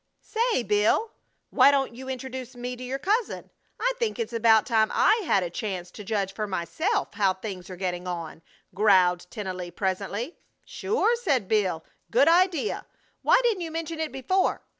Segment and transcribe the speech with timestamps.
[0.23, 1.11] "Say, Bill,
[1.51, 3.51] why don't you introduce me to your cousin?
[3.79, 7.69] I think it's about time I had a chance to judge for myself how things
[7.69, 8.41] are getting on,"
[8.73, 10.39] growled Tennelly, presently.
[10.65, 11.85] "Sure!" said Bill.
[12.09, 12.87] "Good idea!
[13.21, 14.63] Why didn't you mention it before?